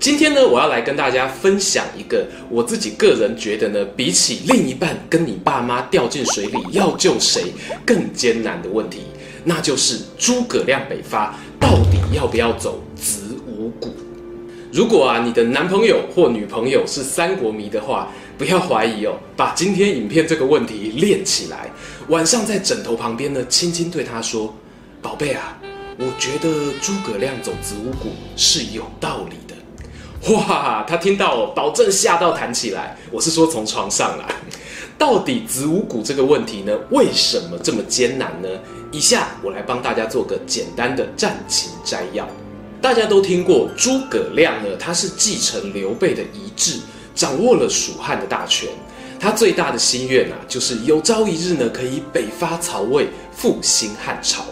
[0.00, 7.52] 今天呢，我要来跟大家分享一个我自己个人觉得呢，比起另一半跟你爸妈掉进水里要救谁
[7.84, 9.00] 更艰难的问题，
[9.44, 13.90] 那就是诸葛亮北伐到底要不要走子午谷？
[14.72, 21.70] 如果啊，你的男朋友或女朋友是三国迷的话，不要怀疑哦，把今天影片这个问题练起来，
[22.08, 24.56] 晚上在枕头旁边呢，轻轻对他说
[25.02, 25.60] ：“宝贝啊，
[25.98, 29.59] 我觉得诸葛亮走子午谷是有道理的。”
[30.28, 32.96] 哇，他听到我，保证吓到弹起来。
[33.10, 34.26] 我是说从床上来，
[34.98, 38.48] 到底子午谷这个问题呢，为什么这么艰难呢？
[38.92, 42.28] 以下我来帮大家做个简单的战情摘要。
[42.82, 46.80] 大家都听过诸葛亮呢，他是继承刘备的遗志，
[47.14, 48.68] 掌握了蜀汉的大权。
[49.18, 54.44] 他最大的心愿啊，就是有朝一日呢，可以北伐曹魏，复兴汉朝。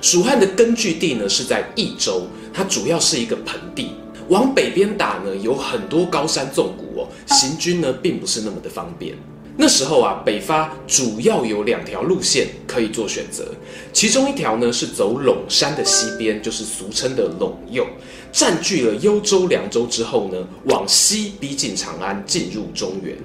[0.00, 3.92] 蜀汉的根据地呢，是在益州，它主要是一个盆地。
[4.28, 9.14] 往北边打呢，有很多高山纵谷哦，行军呢并不是那么的方便。
[9.56, 13.46] 那时候啊，北伐主要有两条路线可以做选择，
[13.92, 17.86] 其中一条呢是走陇山的西边，就是俗称的陇右，
[18.32, 23.16] 占据了幽州、凉州之后呢，往西逼近长安，进入中原。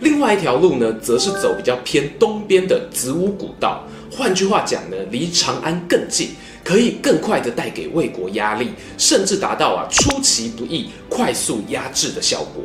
[0.00, 6.32] 另外一条路呢，则是走比较偏东边的子午古道，换句话讲呢，离长安更近。
[6.64, 12.62] 可以更快地带给魏国压力，甚至达到啊出其不意、快速压制的效果。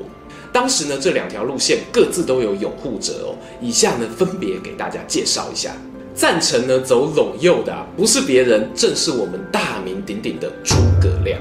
[0.51, 3.35] 当时呢，这两条路线各自都有拥护者哦。
[3.59, 5.75] 以下呢，分别给大家介绍一下。
[6.13, 11.39] 赞成呢走陇右的啊，不是别人，正是我们大名鼎鼎的诸葛亮。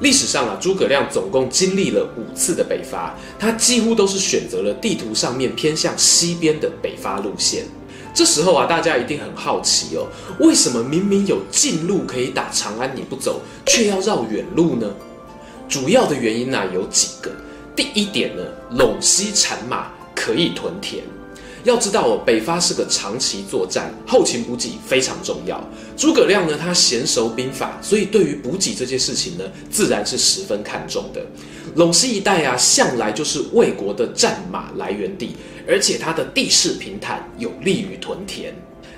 [0.00, 7.64] 历史上啊，诸葛亮总共经历了五次的北伐，他几乎都是选择了地图上面偏向西边的北伐路线。
[8.12, 10.06] 这时候啊，大家一定很好奇哦，
[10.40, 14.88] 为什么明明有近路可以打长安你不走，却要绕远路呢？
[15.68, 17.30] 主要的原因呢，有几个。
[17.76, 18.42] 第一点呢，
[18.76, 21.04] 陇西产马可以屯田。
[21.62, 25.62] 要知道哦，北伐是个长期作战，后勤补给非常重要。
[25.96, 31.20] 诸葛亮呢，他娴熟兵法，所以对于补给这件事情呢，自然是十分看重的。
[31.76, 35.36] 陇西一带啊，向来就是魏国的战马来源地，
[35.70, 38.52] 而且它的地势平坦，有利于屯田。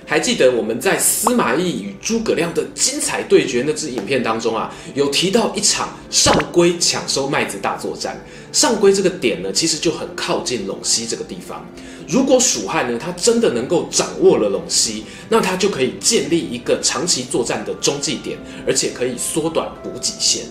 [0.04, 8.20] 还记得我们在司马懿与诸葛亮的精彩对决那支影片当中啊，有提到一场上邽抢收麦子大作战。
[8.52, 11.64] 上邽这个点呢，其实就很靠近陇西这个地方。
[12.08, 20.44] 如果蜀汉呢，他真的能够掌握了陇西，那他就可以建立一个长期作战的中继点，而且可以缩短补给线。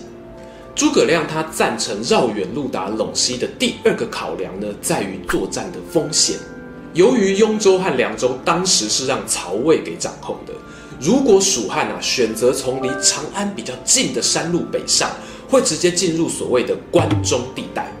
[0.74, 6.36] 诸葛亮他赞成绕远路打陇西的第二个考量呢，在于作战的风险。
[6.94, 10.52] 由于雍州和凉州当时是让曹魏给掌控的，
[10.98, 15.10] 如果蜀汉啊选择从离长安比较近的山路北上，
[15.48, 17.92] 会直接进入所谓的关中地带。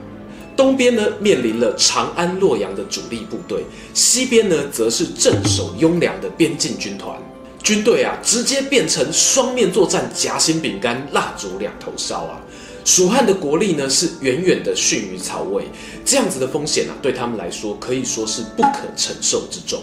[0.56, 7.14] 东边呢面临了长安、洛阳的主力部队，西边呢则是镇守雍凉的边境军团。
[7.62, 12.40] 军队啊直接变成双面作战，夹心饼干，蜡烛两头烧啊！
[12.84, 15.64] 蜀汉的国力呢是远远的逊于曹魏，
[16.04, 19.80] 这样子的风险啊对他们来说可以说是不可承受之重。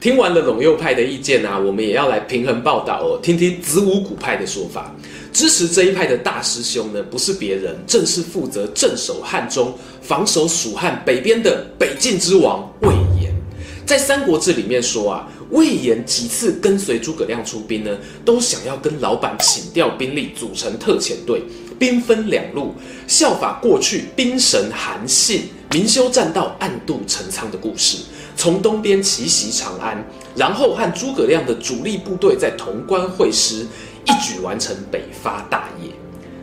[0.00, 4.94] 听完了陇右派的意见啊，我们也要来平衡报道哦，听听子午谷派的说法。
[5.32, 13.34] 支持这一派的大师兄呢，不是别人，正是负责镇守汉中、防守蜀汉北边的北境之王魏延。
[13.84, 21.42] 在《三国志》里面说啊，魏延几次跟随诸葛亮出兵呢，都想要跟老板请调兵力，组成特遣队，
[21.78, 22.74] 兵分两路，
[23.06, 27.98] 效法过去兵神韩信明修栈道、暗度陈仓的故事。
[28.36, 30.04] 从东边奇袭长安，
[30.36, 33.66] 然后和诸葛亮的主力部队在潼关会师，
[34.04, 35.90] 一举完成北伐大业。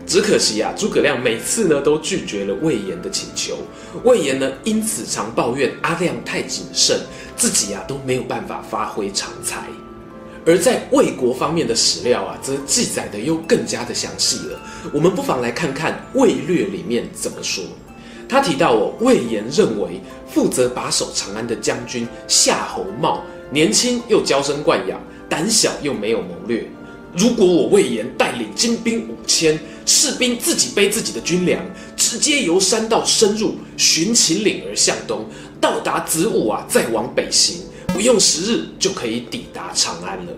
[0.06, 3.58] 只可惜啊，诸葛亮每次呢都拒绝了魏延的请求，
[4.04, 7.00] 魏延呢因此常抱怨阿亮太谨慎，
[7.36, 9.64] 自己呀都没有办法发挥长才。
[10.46, 14.60] 而在魏国方面的史料啊，则记载的又更加的详细了。
[14.94, 17.64] 我们不妨来看看《魏略》里面怎么说。
[18.30, 26.68] 他提到哦，魏延认为负责把守长安的将军夏侯茂年轻又娇生惯养，胆小又没有谋略。
[27.18, 31.64] 如果我魏延带领精兵五千，士兵自己背自己的军粮，
[31.96, 35.26] 直接由山道深入寻秦岭而向东，
[35.62, 40.34] 到达子午啊，再往北行，不用十日就可以抵达长安了。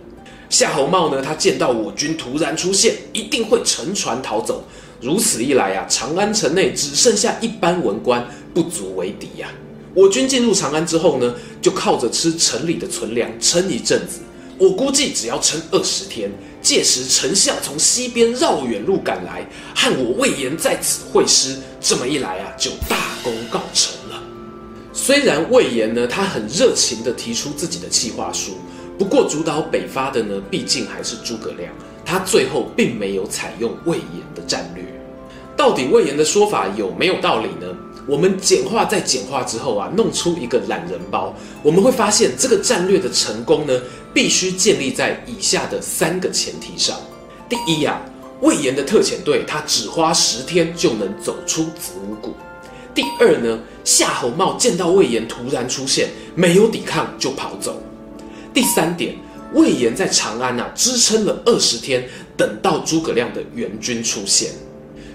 [0.51, 4.63] 夏侯茂呢，他见到我军突然出现，一定会乘船逃走。
[5.01, 9.65] 如此一来啊，长安城内只剩下一般文官，不足为敌呀、啊。
[9.95, 14.19] 我军进入长安之后呢，就靠着吃城里的存粮撑一阵子。
[14.59, 16.31] 我估计只要撑二十天，
[16.61, 24.21] 届时丞相从西边绕远路赶来，和我魏延在此会师，这么一来啊，就大功告成了。
[24.91, 28.57] 虽然魏延呢，他很热情地提出自己的计划书。
[28.97, 31.71] 不过主导北伐的呢，毕竟还是诸葛亮，
[32.03, 34.83] 他最后并没有采用魏延的战略。
[35.55, 37.67] 到底魏延的说法有没有道理呢？
[38.07, 43.81] 我们简化再简化之后啊，弄出一个懒人包，我们会发现这个战略的成功呢，
[44.13, 46.97] 必须建立在以下的三个前提上。
[47.49, 48.01] 第一呀、啊，
[48.41, 52.33] 魏延的特遣队他只花十天就能走出子午谷。
[52.95, 57.81] 第二呢，夏侯茂见到魏延突然出现，没有抵抗就跑走。
[58.53, 59.15] 第三点，
[59.53, 62.07] 魏延在长安啊支撑了二十天，
[62.37, 64.51] 等到诸葛亮的援军出现。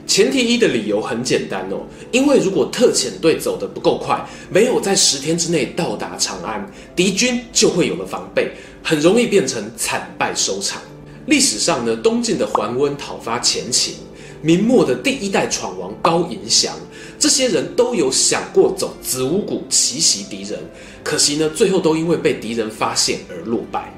[0.06, 8.50] 前提一的理由很简单哦，因为如果特遣队走得不够快，没有在十天之内到达长安，敌军就会有了防备，
[8.82, 10.82] 很容易变成惨败收场。
[11.26, 13.94] 历史上呢，东晋的桓温讨伐前秦，
[14.42, 16.74] 明末的第一代闯王高迎祥，
[17.18, 20.58] 这些人都有想过走子午谷奇袭敌人。
[21.04, 23.94] 可惜呢，最后都因为被敌人发现而落败。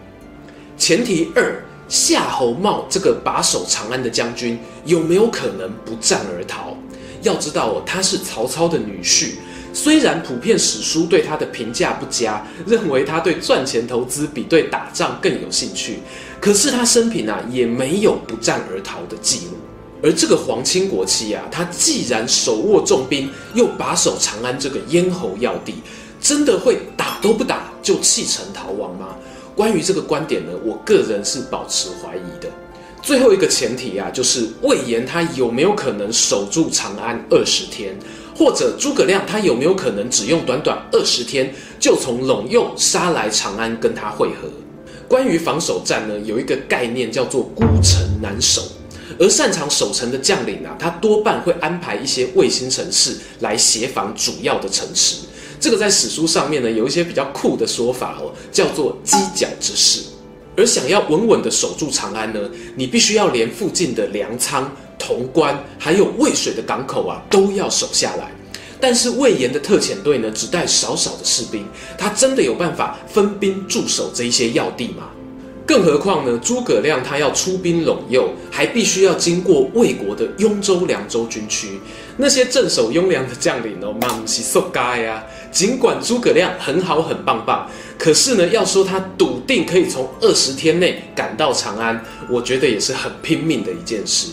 [0.77, 6.77] 前提二，夏侯茂这个把守长安的将军有没有可能不战而逃？
[7.23, 9.33] 要知道哦，他是曹操的女婿，
[9.73, 16.01] 虽然普遍史书对他的评价不佳，认为他对赚钱投资比对打仗更有兴趣，
[16.41, 19.57] 可是他生平啊也没有不战而逃的记录。
[20.03, 25.75] 而这个皇亲国戚啊，他既然手握重兵，又把守长安这个咽喉要地。
[26.21, 29.09] 真的会打都不打就弃城逃亡吗？
[29.55, 32.49] 关于这个观点呢，我个人是保持怀疑的。
[33.01, 37.95] 最后一个前提啊，就是魏延他有没有可能守住长安二十天，
[38.35, 44.49] 或者诸葛亮他有没有可能只用短短二十天就从陇右杀来长安跟他会合？
[45.07, 48.63] 关于防守战呢，有一个概念叫做孤城难守，
[49.19, 55.24] 而擅长守城的将领啊，他多半会安排一些卫星城市来协防主要的城池。
[55.65, 60.03] 这个在史书上面呢，有一些比较酷的说法哦，叫做犄角之势。
[60.59, 68.31] 而想要稳稳的守住长安呢，你必须要连附近的粮仓、潼关，还有渭水的港口啊，都要守下来。
[68.79, 71.67] 但是魏延的特遣队呢，只带少少的士兵，
[71.97, 75.09] 他真的有办法分兵驻守这一些要地吗？
[75.67, 81.81] 更何况呢，诸葛亮他要出兵陇右，还必须要经过魏国的雍州、凉州军区。
[82.19, 85.25] 那些镇守雍凉的将领哦，嘛不是受嘎呀。
[85.51, 94.29] 尽管诸葛亮很好很棒棒，可是呢，要说他笃定可以从二十天内赶到长安，我觉得也是很拼命的一件事。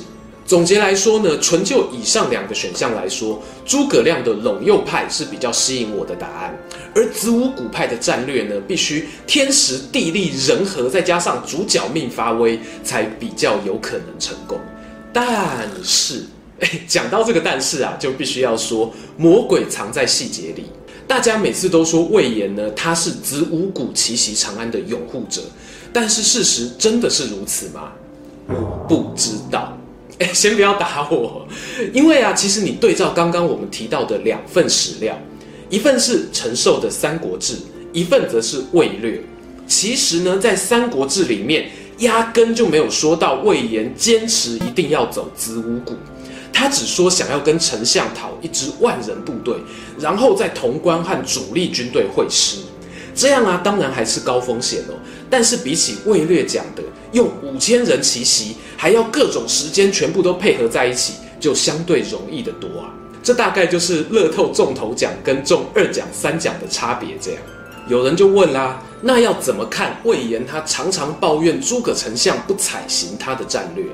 [0.51, 6.53] 总结来说呢，纯就以上两个选项来说，诸葛亮的陇右派是比较吸引我的答案，
[6.93, 14.59] 而子午谷派的战略呢，必须天时地利人和，再加上主角命发威，才比较有可能成功。
[15.13, 16.25] 但是，
[16.59, 20.65] 哎，讲到这个但是啊，就必须要说魔鬼藏在细节里。
[21.07, 25.43] 大家每次都说魏延呢，他是子午谷奇袭长安的拥护者，
[25.93, 27.93] 但是事实真的是如此吗？
[28.49, 29.77] 我不知道。
[30.33, 31.47] 先不要打我，
[31.93, 35.17] 因为啊，其实你对照刚刚我们提到的两份史料，
[35.69, 37.55] 一份是陈寿的《三国志》，
[37.91, 39.17] 一份则是《魏略》。
[39.67, 45.93] 其实呢，在《三国志》里面，压根就没有说到魏延坚持一定要走子午谷，
[46.51, 49.55] 他只说想要跟丞相讨一支万人部队，
[49.99, 52.57] 然后在潼关和主力军队会师。
[53.15, 54.93] 这样啊，当然还是高风险哦。
[55.29, 62.93] 但是比起魏略讲的用五千人奇袭，还要各种时间全部都配合在一起，就相对容易得多啊。
[63.23, 67.09] 这大概就是乐透中头奖跟中二奖三奖的差别。
[67.21, 67.41] 这样，
[67.87, 73.85] 有人就问啦，那要怎么看魏延他常常抱怨诸葛丞相不采行他的战略？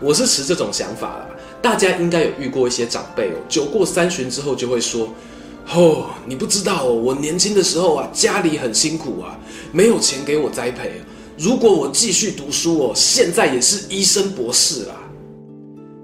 [0.00, 1.26] 我是持这种想法啦。
[1.60, 5.08] 大家应该有遇过一些长辈哦，酒过三巡之后就会说。
[5.72, 9.38] 哦，你不知道哦，我年轻的时候啊，家里很辛苦啊，
[9.70, 11.00] 没有钱给我栽培。
[11.38, 14.94] 如果我继续读书哦，现在也是医生博士啦。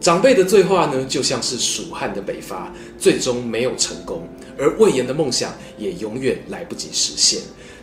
[0.01, 7.41] 长辈的醉话呢，就像是蜀汉的北伐，最终没有成功，而魏延的梦想也永远来不及实现。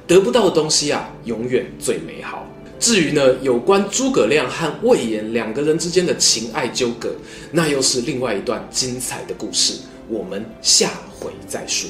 [0.07, 2.47] 得不到的东西啊，永远最美好。
[2.79, 7.13] 至于呢，有关诸葛亮和魏延两个人之间的情爱纠葛，
[7.51, 9.75] 那又是另外一段精彩的故事。
[10.07, 11.89] 我们下回再说。